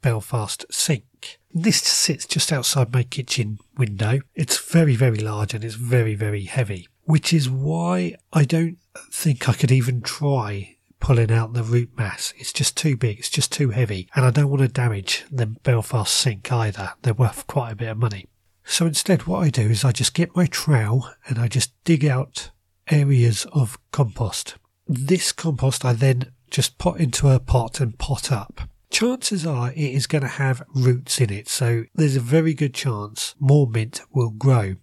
Belfast 0.00 0.64
sink. 0.70 1.38
This 1.52 1.80
sits 1.80 2.26
just 2.26 2.52
outside 2.52 2.92
my 2.92 3.02
kitchen 3.02 3.58
window. 3.76 4.20
It's 4.34 4.58
very, 4.58 4.94
very 4.94 5.18
large 5.18 5.54
and 5.54 5.64
it's 5.64 5.74
very, 5.74 6.14
very 6.14 6.44
heavy, 6.44 6.88
which 7.02 7.32
is 7.32 7.50
why 7.50 8.14
I 8.32 8.44
don't 8.44 8.78
think 9.10 9.48
I 9.48 9.54
could 9.54 9.72
even 9.72 10.02
try 10.02 10.76
pulling 11.00 11.30
out 11.30 11.52
the 11.52 11.62
root 11.62 11.90
mass. 11.96 12.32
It's 12.36 12.52
just 12.52 12.76
too 12.76 12.96
big, 12.96 13.18
it's 13.18 13.30
just 13.30 13.52
too 13.52 13.70
heavy, 13.70 14.08
and 14.14 14.24
I 14.24 14.30
don't 14.30 14.50
want 14.50 14.62
to 14.62 14.68
damage 14.68 15.24
the 15.30 15.46
Belfast 15.46 16.14
sink 16.14 16.50
either. 16.52 16.92
They're 17.02 17.14
worth 17.14 17.46
quite 17.46 17.72
a 17.72 17.76
bit 17.76 17.88
of 17.88 17.98
money. 17.98 18.26
So 18.64 18.86
instead, 18.86 19.26
what 19.26 19.42
I 19.42 19.50
do 19.50 19.62
is 19.62 19.84
I 19.84 19.92
just 19.92 20.12
get 20.12 20.36
my 20.36 20.46
trowel 20.46 21.10
and 21.26 21.38
I 21.38 21.48
just 21.48 21.72
dig 21.84 22.04
out 22.04 22.50
areas 22.88 23.46
of 23.52 23.78
compost. 23.92 24.56
This 24.86 25.32
compost 25.32 25.84
I 25.84 25.94
then 25.94 26.32
just 26.50 26.78
pot 26.78 27.00
into 27.00 27.28
a 27.28 27.40
pot 27.40 27.80
and 27.80 27.98
pot 27.98 28.30
up. 28.30 28.62
Chances 28.90 29.46
are 29.46 29.70
it 29.70 29.78
is 29.78 30.06
going 30.06 30.22
to 30.22 30.28
have 30.28 30.62
roots 30.74 31.20
in 31.20 31.30
it, 31.30 31.48
so 31.48 31.84
there's 31.94 32.16
a 32.16 32.20
very 32.20 32.54
good 32.54 32.74
chance 32.74 33.34
more 33.38 33.66
mint 33.66 34.00
will 34.12 34.30
grow. 34.30 34.76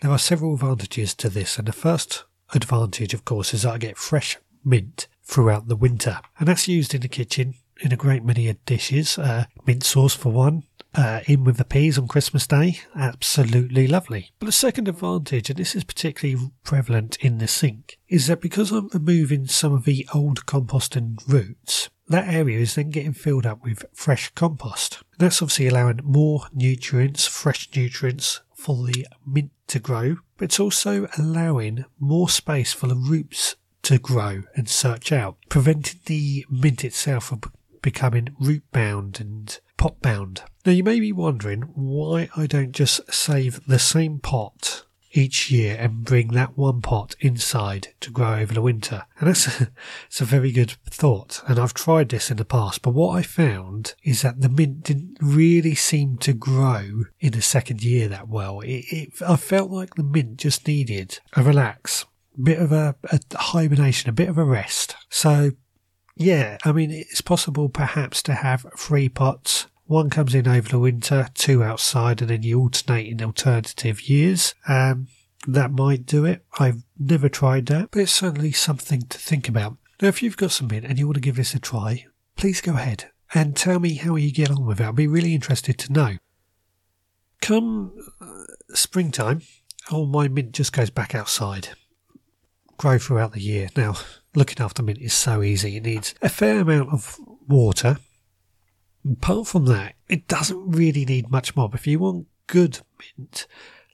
There 0.00 0.10
are 0.10 0.18
several 0.18 0.54
advantages 0.54 1.14
to 1.16 1.28
this, 1.28 1.58
and 1.58 1.68
the 1.68 1.72
first 1.72 2.24
advantage, 2.54 3.12
of 3.12 3.24
course, 3.24 3.52
is 3.52 3.62
that 3.62 3.74
I 3.74 3.78
get 3.78 3.98
fresh 3.98 4.38
mint 4.64 5.08
throughout 5.30 5.68
the 5.68 5.76
winter. 5.76 6.20
And 6.38 6.48
that's 6.48 6.68
used 6.68 6.94
in 6.94 7.02
the 7.02 7.08
kitchen 7.08 7.54
in 7.80 7.92
a 7.92 7.96
great 7.96 8.24
many 8.24 8.52
dishes. 8.66 9.16
Uh, 9.16 9.44
mint 9.66 9.84
sauce 9.84 10.14
for 10.14 10.32
one, 10.32 10.64
uh, 10.94 11.20
in 11.26 11.44
with 11.44 11.56
the 11.56 11.64
peas 11.64 11.96
on 11.96 12.08
Christmas 12.08 12.46
Day. 12.46 12.80
Absolutely 12.96 13.86
lovely. 13.86 14.32
But 14.38 14.46
the 14.46 14.52
second 14.52 14.88
advantage, 14.88 15.48
and 15.48 15.58
this 15.58 15.76
is 15.76 15.84
particularly 15.84 16.50
prevalent 16.64 17.16
in 17.20 17.38
the 17.38 17.46
sink, 17.46 17.98
is 18.08 18.26
that 18.26 18.40
because 18.40 18.72
I'm 18.72 18.88
removing 18.92 19.46
some 19.46 19.72
of 19.72 19.84
the 19.84 20.06
old 20.12 20.46
composting 20.46 21.16
roots, 21.28 21.88
that 22.08 22.32
area 22.32 22.58
is 22.58 22.74
then 22.74 22.90
getting 22.90 23.12
filled 23.12 23.46
up 23.46 23.62
with 23.62 23.84
fresh 23.94 24.30
compost. 24.30 25.02
That's 25.18 25.40
obviously 25.40 25.68
allowing 25.68 26.00
more 26.02 26.46
nutrients, 26.52 27.26
fresh 27.28 27.68
nutrients 27.74 28.40
for 28.52 28.84
the 28.84 29.06
mint 29.24 29.52
to 29.68 29.78
grow, 29.78 30.16
but 30.36 30.46
it's 30.46 30.60
also 30.60 31.08
allowing 31.16 31.84
more 32.00 32.28
space 32.28 32.72
for 32.72 32.88
the 32.88 32.96
roots 32.96 33.54
to 33.90 33.98
grow 33.98 34.44
and 34.54 34.68
search 34.68 35.10
out, 35.10 35.36
preventing 35.48 35.98
the 36.06 36.46
mint 36.48 36.84
itself 36.84 37.24
from 37.24 37.40
becoming 37.82 38.28
root 38.38 38.62
bound 38.70 39.20
and 39.20 39.58
pot 39.76 40.00
bound. 40.00 40.42
Now 40.64 40.70
you 40.70 40.84
may 40.84 41.00
be 41.00 41.10
wondering 41.10 41.62
why 41.74 42.28
I 42.36 42.46
don't 42.46 42.70
just 42.70 43.12
save 43.12 43.66
the 43.66 43.80
same 43.80 44.20
pot 44.20 44.84
each 45.10 45.50
year 45.50 45.76
and 45.76 46.04
bring 46.04 46.28
that 46.28 46.56
one 46.56 46.82
pot 46.82 47.16
inside 47.18 47.88
to 47.98 48.12
grow 48.12 48.34
over 48.34 48.54
the 48.54 48.62
winter. 48.62 49.06
And 49.18 49.28
that's 49.28 49.60
a, 49.60 49.72
it's 50.06 50.20
a 50.20 50.24
very 50.24 50.52
good 50.52 50.76
thought. 50.88 51.42
And 51.48 51.58
I've 51.58 51.74
tried 51.74 52.10
this 52.10 52.30
in 52.30 52.36
the 52.36 52.44
past, 52.44 52.82
but 52.82 52.94
what 52.94 53.16
I 53.16 53.22
found 53.22 53.94
is 54.04 54.22
that 54.22 54.40
the 54.40 54.48
mint 54.48 54.84
didn't 54.84 55.18
really 55.20 55.74
seem 55.74 56.16
to 56.18 56.32
grow 56.32 57.06
in 57.18 57.32
the 57.32 57.42
second 57.42 57.82
year 57.82 58.06
that 58.06 58.28
well. 58.28 58.60
It, 58.60 58.84
it 58.92 59.22
I 59.26 59.34
felt 59.34 59.72
like 59.72 59.96
the 59.96 60.04
mint 60.04 60.36
just 60.36 60.68
needed 60.68 61.18
a 61.34 61.42
relax, 61.42 62.06
bit 62.42 62.58
of 62.58 62.72
a, 62.72 62.94
a 63.10 63.20
hibernation, 63.36 64.10
a 64.10 64.14
bit 64.14 64.28
of 64.28 64.38
a 64.38 64.44
rest. 64.44 64.96
So 65.08 65.52
yeah, 66.16 66.58
I 66.64 66.72
mean, 66.72 66.90
it's 66.90 67.22
possible 67.22 67.70
perhaps 67.70 68.22
to 68.24 68.34
have 68.34 68.66
three 68.76 69.08
pots. 69.08 69.68
One 69.86 70.10
comes 70.10 70.34
in 70.34 70.46
over 70.46 70.68
the 70.68 70.78
winter, 70.78 71.28
two 71.34 71.64
outside, 71.64 72.20
and 72.20 72.30
then 72.30 72.42
you 72.42 72.60
alternate 72.60 73.08
in 73.08 73.22
alternative 73.22 74.02
years. 74.02 74.54
Um, 74.68 75.08
that 75.48 75.72
might 75.72 76.04
do 76.04 76.26
it. 76.26 76.44
I've 76.58 76.82
never 76.98 77.30
tried 77.30 77.66
that, 77.66 77.90
but 77.90 78.00
it's 78.00 78.12
certainly 78.12 78.52
something 78.52 79.00
to 79.02 79.18
think 79.18 79.48
about. 79.48 79.78
Now, 80.02 80.08
if 80.08 80.22
you've 80.22 80.36
got 80.36 80.52
some 80.52 80.68
mint 80.68 80.84
and 80.84 80.98
you 80.98 81.06
want 81.06 81.14
to 81.14 81.22
give 81.22 81.36
this 81.36 81.54
a 81.54 81.58
try, 81.58 82.04
please 82.36 82.60
go 82.60 82.74
ahead 82.74 83.06
and 83.32 83.56
tell 83.56 83.80
me 83.80 83.94
how 83.94 84.16
you 84.16 84.30
get 84.30 84.50
on 84.50 84.66
with 84.66 84.80
it. 84.80 84.86
I'd 84.86 84.94
be 84.94 85.06
really 85.06 85.34
interested 85.34 85.78
to 85.78 85.92
know. 85.92 86.16
Come 87.40 87.94
uh, 88.20 88.44
springtime, 88.74 89.40
all 89.90 90.04
my 90.04 90.28
mint 90.28 90.52
just 90.52 90.74
goes 90.74 90.90
back 90.90 91.14
outside 91.14 91.70
grow 92.80 92.98
throughout 92.98 93.32
the 93.32 93.42
year. 93.42 93.68
Now, 93.76 93.94
looking 94.34 94.64
after 94.64 94.82
mint 94.82 94.98
is 94.98 95.12
so 95.12 95.42
easy. 95.42 95.76
It 95.76 95.82
needs 95.82 96.14
a 96.22 96.30
fair 96.30 96.60
amount 96.60 96.88
of 96.88 97.18
water. 97.46 97.98
Apart 99.04 99.48
from 99.48 99.66
that, 99.66 99.96
it 100.08 100.26
doesn't 100.26 100.70
really 100.70 101.04
need 101.04 101.30
much 101.30 101.54
more. 101.54 101.68
If 101.74 101.86
you 101.86 101.98
want 101.98 102.26
good 102.46 102.80
mint, 102.98 103.46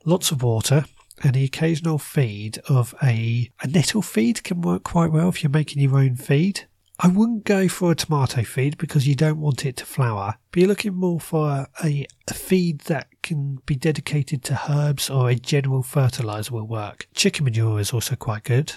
lots 0.05 0.31
of 0.31 0.41
water 0.41 0.85
and 1.21 1.33
the 1.33 1.43
occasional 1.43 1.97
feed 1.97 2.59
of 2.69 2.95
a, 3.03 3.51
a 3.61 3.67
nettle 3.67 4.01
feed 4.01 4.45
can 4.45 4.61
work 4.61 4.85
quite 4.85 5.11
well 5.11 5.27
if 5.27 5.43
you're 5.43 5.49
making 5.49 5.81
your 5.81 5.97
own 5.97 6.15
feed. 6.15 6.65
I 6.99 7.07
wouldn't 7.07 7.43
go 7.43 7.67
for 7.67 7.91
a 7.91 7.95
tomato 7.95 8.43
feed 8.43 8.77
because 8.77 9.07
you 9.07 9.15
don't 9.15 9.39
want 9.39 9.65
it 9.65 9.77
to 9.77 9.85
flower, 9.85 10.35
you're 10.57 10.67
looking 10.67 10.95
more 10.95 11.19
for 11.19 11.67
a, 11.83 12.07
a 12.27 12.33
feed 12.33 12.79
that 12.81 13.07
can 13.21 13.59
be 13.67 13.75
dedicated 13.75 14.43
to 14.45 14.59
herbs 14.67 15.07
or 15.07 15.29
a 15.29 15.35
general 15.35 15.83
fertilizer 15.83 16.53
will 16.53 16.67
work. 16.67 17.07
Chicken 17.13 17.45
manure 17.45 17.79
is 17.79 17.93
also 17.93 18.15
quite 18.15 18.43
good, 18.43 18.73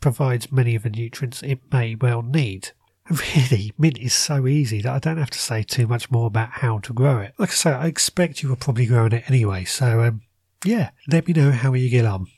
provides 0.00 0.50
many 0.50 0.74
of 0.74 0.82
the 0.82 0.90
nutrients 0.90 1.42
it 1.42 1.60
may 1.70 1.94
well 1.94 2.22
need. 2.22 2.70
Really, 3.10 3.72
mint 3.76 3.98
is 3.98 4.14
so 4.14 4.46
easy 4.46 4.80
that 4.82 4.94
I 4.94 4.98
don't 5.00 5.18
have 5.18 5.30
to 5.30 5.38
say 5.38 5.64
too 5.64 5.88
much 5.88 6.12
more 6.12 6.28
about 6.28 6.50
how 6.50 6.78
to 6.78 6.92
grow 6.92 7.18
it. 7.18 7.34
Like 7.38 7.50
I 7.50 7.54
say, 7.54 7.72
I 7.72 7.86
expect 7.86 8.40
you 8.40 8.52
are 8.52 8.56
probably 8.56 8.86
growing 8.86 9.12
it 9.12 9.24
anyway, 9.26 9.64
so 9.64 10.02
um, 10.02 10.20
yeah, 10.64 10.90
let 11.08 11.26
me 11.26 11.34
know 11.34 11.50
how 11.50 11.74
you 11.74 11.90
get 11.90 12.06
on. 12.06 12.28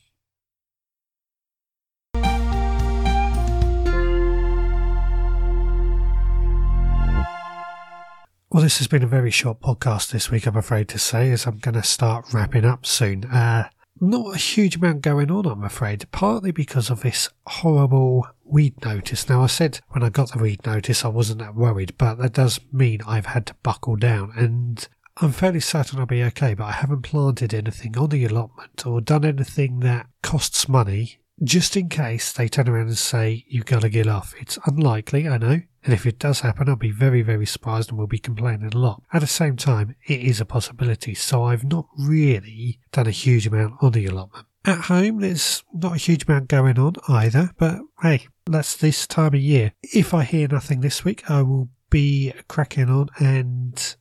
Well, 8.52 8.62
this 8.62 8.76
has 8.80 8.86
been 8.86 9.02
a 9.02 9.06
very 9.06 9.30
short 9.30 9.62
podcast 9.62 10.10
this 10.10 10.30
week, 10.30 10.44
I'm 10.44 10.58
afraid 10.58 10.86
to 10.88 10.98
say, 10.98 11.30
as 11.30 11.46
I'm 11.46 11.56
going 11.56 11.72
to 11.72 11.82
start 11.82 12.34
wrapping 12.34 12.66
up 12.66 12.84
soon. 12.84 13.24
Uh, 13.24 13.70
not 13.98 14.34
a 14.34 14.38
huge 14.38 14.76
amount 14.76 15.00
going 15.00 15.30
on, 15.30 15.46
I'm 15.46 15.64
afraid, 15.64 16.04
partly 16.12 16.50
because 16.50 16.90
of 16.90 17.00
this 17.00 17.30
horrible 17.46 18.26
weed 18.44 18.84
notice. 18.84 19.26
Now, 19.26 19.42
I 19.42 19.46
said 19.46 19.80
when 19.92 20.02
I 20.02 20.10
got 20.10 20.32
the 20.32 20.38
weed 20.38 20.66
notice 20.66 21.02
I 21.02 21.08
wasn't 21.08 21.38
that 21.38 21.54
worried, 21.54 21.94
but 21.96 22.16
that 22.16 22.34
does 22.34 22.60
mean 22.70 23.00
I've 23.06 23.24
had 23.24 23.46
to 23.46 23.54
buckle 23.62 23.96
down, 23.96 24.34
and 24.36 24.86
I'm 25.16 25.32
fairly 25.32 25.60
certain 25.60 25.98
I'll 25.98 26.04
be 26.04 26.22
okay, 26.24 26.52
but 26.52 26.64
I 26.64 26.72
haven't 26.72 27.00
planted 27.00 27.54
anything 27.54 27.96
on 27.96 28.10
the 28.10 28.26
allotment 28.26 28.86
or 28.86 29.00
done 29.00 29.24
anything 29.24 29.80
that 29.80 30.08
costs 30.22 30.68
money 30.68 31.20
just 31.42 31.76
in 31.76 31.88
case 31.88 32.32
they 32.32 32.48
turn 32.48 32.68
around 32.68 32.88
and 32.88 32.98
say 32.98 33.44
you've 33.48 33.66
got 33.66 33.82
to 33.82 33.88
get 33.88 34.06
off. 34.06 34.34
It's 34.40 34.58
unlikely, 34.66 35.28
I 35.28 35.38
know, 35.38 35.60
and 35.84 35.94
if 35.94 36.06
it 36.06 36.18
does 36.18 36.40
happen, 36.40 36.68
I'll 36.68 36.76
be 36.76 36.90
very, 36.90 37.22
very 37.22 37.46
surprised 37.46 37.90
and 37.90 37.98
will 37.98 38.06
be 38.06 38.18
complaining 38.18 38.72
a 38.72 38.78
lot. 38.78 39.02
At 39.12 39.20
the 39.20 39.26
same 39.26 39.56
time, 39.56 39.96
it 40.06 40.20
is 40.20 40.40
a 40.40 40.44
possibility, 40.44 41.14
so 41.14 41.44
I've 41.44 41.64
not 41.64 41.86
really 41.98 42.78
done 42.92 43.06
a 43.06 43.12
huge 43.12 43.46
amount 43.46 43.74
on 43.80 43.92
the 43.92 44.06
allotment. 44.06 44.46
At 44.64 44.82
home, 44.82 45.20
there's 45.20 45.64
not 45.72 45.94
a 45.94 45.98
huge 45.98 46.28
amount 46.28 46.48
going 46.48 46.78
on 46.78 46.94
either, 47.08 47.50
but 47.58 47.80
hey, 48.00 48.28
that's 48.46 48.76
this 48.76 49.08
time 49.08 49.34
of 49.34 49.40
year. 49.40 49.72
If 49.82 50.14
I 50.14 50.22
hear 50.22 50.46
nothing 50.46 50.80
this 50.80 51.04
week, 51.04 51.28
I 51.28 51.42
will 51.42 51.68
be 51.90 52.32
cracking 52.46 52.88
on 52.88 53.08
and 53.18 53.96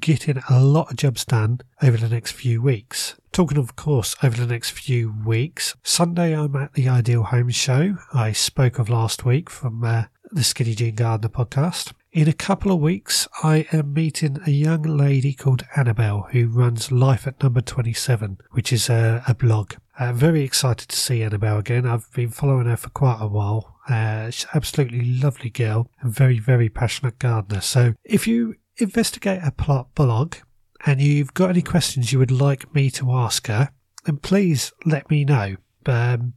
getting 0.00 0.42
a 0.48 0.60
lot 0.60 0.90
of 0.90 0.96
jobs 0.96 1.24
done 1.26 1.60
over 1.82 1.98
the 1.98 2.08
next 2.08 2.32
few 2.32 2.62
weeks. 2.62 3.16
Talking, 3.38 3.58
of 3.58 3.76
course, 3.76 4.16
over 4.20 4.36
the 4.36 4.52
next 4.52 4.70
few 4.70 5.14
weeks, 5.24 5.76
Sunday 5.84 6.36
I'm 6.36 6.56
at 6.56 6.72
the 6.72 6.88
Ideal 6.88 7.22
Home 7.22 7.50
Show. 7.50 7.96
I 8.12 8.32
spoke 8.32 8.80
of 8.80 8.88
last 8.88 9.24
week 9.24 9.48
from 9.48 9.84
uh, 9.84 10.06
the 10.32 10.42
Skinny 10.42 10.74
Jean 10.74 10.96
Gardener 10.96 11.28
podcast. 11.28 11.92
In 12.10 12.26
a 12.26 12.32
couple 12.32 12.72
of 12.72 12.80
weeks, 12.80 13.28
I 13.44 13.68
am 13.70 13.94
meeting 13.94 14.40
a 14.44 14.50
young 14.50 14.82
lady 14.82 15.34
called 15.34 15.62
Annabelle 15.76 16.26
who 16.32 16.48
runs 16.48 16.90
Life 16.90 17.28
at 17.28 17.40
Number 17.40 17.60
27, 17.60 18.38
which 18.50 18.72
is 18.72 18.88
a, 18.88 19.22
a 19.28 19.36
blog. 19.36 19.74
Uh, 20.00 20.12
very 20.12 20.42
excited 20.42 20.88
to 20.88 20.96
see 20.96 21.22
Annabelle 21.22 21.58
again. 21.58 21.86
I've 21.86 22.10
been 22.14 22.30
following 22.30 22.66
her 22.66 22.76
for 22.76 22.90
quite 22.90 23.18
a 23.20 23.28
while. 23.28 23.76
Uh, 23.88 24.30
she's 24.30 24.48
absolutely 24.52 25.16
lovely 25.16 25.50
girl 25.50 25.88
and 26.00 26.12
very, 26.12 26.40
very 26.40 26.68
passionate 26.68 27.20
gardener. 27.20 27.60
So 27.60 27.94
if 28.02 28.26
you 28.26 28.56
investigate 28.78 29.42
her 29.42 29.84
blog 29.94 30.34
and 30.86 31.00
you've 31.00 31.34
got 31.34 31.50
any 31.50 31.62
questions 31.62 32.12
you 32.12 32.18
would 32.18 32.30
like 32.30 32.74
me 32.74 32.90
to 32.92 33.12
ask 33.12 33.46
her, 33.46 33.70
then 34.04 34.18
please 34.18 34.72
let 34.86 35.10
me 35.10 35.24
know. 35.24 35.56
Um, 35.86 36.34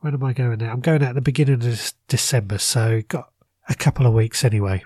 when 0.00 0.14
am 0.14 0.22
I 0.22 0.32
going 0.32 0.58
now? 0.58 0.72
I'm 0.72 0.80
going 0.80 1.02
out 1.02 1.10
at 1.10 1.14
the 1.14 1.20
beginning 1.20 1.64
of 1.64 1.92
December, 2.08 2.58
so 2.58 3.02
got 3.08 3.30
a 3.68 3.74
couple 3.74 4.06
of 4.06 4.12
weeks 4.12 4.44
anyway. 4.44 4.84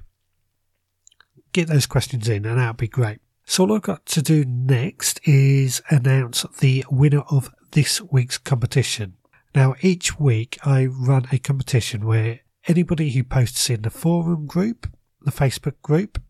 Get 1.52 1.68
those 1.68 1.86
questions 1.86 2.28
in, 2.28 2.46
and 2.46 2.58
that'd 2.58 2.76
be 2.76 2.88
great. 2.88 3.18
So 3.44 3.64
all 3.64 3.74
I've 3.74 3.82
got 3.82 4.06
to 4.06 4.22
do 4.22 4.44
next 4.44 5.20
is 5.26 5.82
announce 5.88 6.44
the 6.60 6.84
winner 6.90 7.22
of 7.30 7.50
this 7.72 8.00
week's 8.00 8.38
competition. 8.38 9.14
Now, 9.54 9.74
each 9.80 10.20
week 10.20 10.58
I 10.64 10.86
run 10.86 11.26
a 11.32 11.38
competition 11.38 12.06
where 12.06 12.40
anybody 12.66 13.10
who 13.10 13.24
posts 13.24 13.70
in 13.70 13.82
the 13.82 13.90
forum 13.90 14.46
group, 14.46 14.86
the 15.22 15.32
Facebook 15.32 15.80
group, 15.82 16.20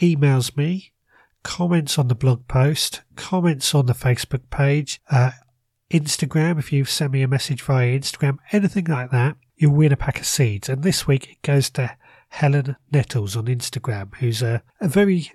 emails 0.00 0.56
me, 0.56 0.91
comments 1.42 1.98
on 1.98 2.08
the 2.08 2.14
blog 2.14 2.46
post, 2.48 3.02
comments 3.16 3.74
on 3.74 3.86
the 3.86 3.92
Facebook 3.92 4.48
page, 4.50 5.00
uh, 5.10 5.32
Instagram, 5.90 6.58
if 6.58 6.72
you 6.72 6.84
send 6.84 7.12
me 7.12 7.22
a 7.22 7.28
message 7.28 7.62
via 7.62 7.98
Instagram, 7.98 8.38
anything 8.50 8.86
like 8.86 9.10
that, 9.10 9.36
you'll 9.56 9.74
win 9.74 9.92
a 9.92 9.96
pack 9.96 10.18
of 10.18 10.26
seeds. 10.26 10.68
And 10.68 10.82
this 10.82 11.06
week 11.06 11.30
it 11.30 11.42
goes 11.42 11.68
to 11.70 11.96
Helen 12.30 12.76
Nettles 12.90 13.36
on 13.36 13.46
Instagram, 13.46 14.14
who's 14.16 14.42
a, 14.42 14.62
a 14.80 14.88
very 14.88 15.30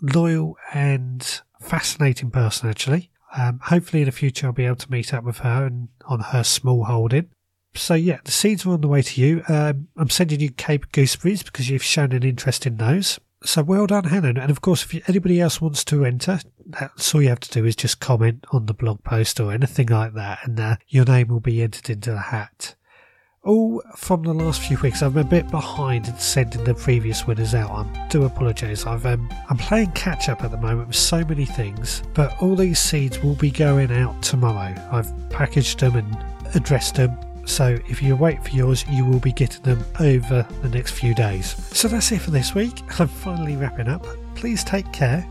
loyal 0.00 0.56
and 0.72 1.40
fascinating 1.60 2.30
person, 2.30 2.68
actually. 2.70 3.10
Um, 3.36 3.60
hopefully, 3.62 4.02
in 4.02 4.06
the 4.06 4.12
future, 4.12 4.46
I'll 4.46 4.52
be 4.52 4.64
able 4.64 4.76
to 4.76 4.90
meet 4.90 5.14
up 5.14 5.22
with 5.22 5.38
her 5.38 5.66
and 5.66 5.88
on 6.06 6.20
her 6.20 6.42
small 6.42 6.84
holding. 6.84 7.30
So, 7.74 7.94
yeah, 7.94 8.18
the 8.24 8.32
seeds 8.32 8.66
are 8.66 8.72
on 8.72 8.80
the 8.80 8.88
way 8.88 9.02
to 9.02 9.20
you. 9.20 9.44
Um, 9.48 9.86
I'm 9.96 10.10
sending 10.10 10.40
you 10.40 10.50
Cape 10.50 10.90
gooseberries 10.90 11.44
because 11.44 11.70
you've 11.70 11.84
shown 11.84 12.10
an 12.10 12.24
interest 12.24 12.66
in 12.66 12.78
those 12.78 13.20
so 13.42 13.62
well 13.62 13.86
done, 13.86 14.04
Helen. 14.04 14.36
And 14.36 14.50
of 14.50 14.60
course, 14.60 14.84
if 14.84 15.08
anybody 15.08 15.40
else 15.40 15.60
wants 15.60 15.84
to 15.84 16.04
enter, 16.04 16.40
that's 16.66 17.14
all 17.14 17.22
you 17.22 17.28
have 17.28 17.40
to 17.40 17.50
do 17.50 17.64
is 17.64 17.76
just 17.76 18.00
comment 18.00 18.44
on 18.52 18.66
the 18.66 18.74
blog 18.74 19.02
post 19.02 19.40
or 19.40 19.52
anything 19.52 19.86
like 19.86 20.14
that, 20.14 20.40
and 20.44 20.58
uh, 20.60 20.76
your 20.88 21.04
name 21.04 21.28
will 21.28 21.40
be 21.40 21.62
entered 21.62 21.90
into 21.90 22.12
the 22.12 22.18
hat. 22.18 22.74
All 23.42 23.82
from 23.96 24.22
the 24.22 24.34
last 24.34 24.60
few 24.60 24.78
weeks, 24.80 25.02
I'm 25.02 25.16
a 25.16 25.24
bit 25.24 25.50
behind 25.50 26.06
in 26.08 26.18
sending 26.18 26.62
the 26.64 26.74
previous 26.74 27.26
winners 27.26 27.54
out. 27.54 27.70
I 27.70 28.08
do 28.08 28.24
apologise. 28.24 28.84
I've 28.86 29.06
um, 29.06 29.30
I'm 29.48 29.56
playing 29.56 29.92
catch 29.92 30.28
up 30.28 30.44
at 30.44 30.50
the 30.50 30.58
moment 30.58 30.88
with 30.88 30.96
so 30.96 31.24
many 31.24 31.46
things, 31.46 32.02
but 32.12 32.36
all 32.42 32.54
these 32.54 32.78
seeds 32.78 33.22
will 33.22 33.36
be 33.36 33.50
going 33.50 33.90
out 33.92 34.22
tomorrow. 34.22 34.74
I've 34.92 35.10
packaged 35.30 35.80
them 35.80 35.96
and 35.96 36.16
addressed 36.54 36.96
them 36.96 37.16
so 37.50 37.78
if 37.88 38.02
you 38.02 38.16
wait 38.16 38.42
for 38.44 38.50
yours, 38.50 38.84
you 38.88 39.04
will 39.04 39.18
be 39.18 39.32
getting 39.32 39.62
them 39.62 39.84
over 39.98 40.46
the 40.62 40.68
next 40.68 40.92
few 40.92 41.14
days. 41.14 41.56
So 41.76 41.88
that's 41.88 42.12
it 42.12 42.20
for 42.20 42.30
this 42.30 42.54
week. 42.54 42.82
I'm 43.00 43.08
finally 43.08 43.56
wrapping 43.56 43.88
up. 43.88 44.06
Please 44.34 44.64
take 44.64 44.90
care 44.92 45.26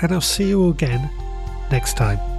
and 0.00 0.12
I'll 0.12 0.20
see 0.20 0.48
you 0.48 0.68
again 0.70 1.10
next 1.70 1.96
time. 1.96 2.35